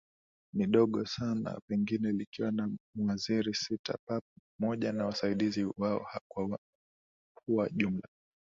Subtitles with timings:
[0.53, 6.07] ni Dogo sana pengine likiwa na mwaziri sita pamoja na wasaidizi wao
[7.47, 8.07] huwa jumla